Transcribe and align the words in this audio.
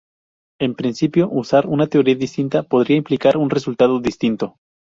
En 0.59 0.73
principio 0.73 1.29
usar 1.29 1.67
una 1.67 1.85
teoría 1.85 2.15
distinta 2.15 2.63
podría 2.63 2.97
implicar 2.97 3.37
un 3.37 3.51
resultado 3.51 3.99
distinto. 3.99 4.55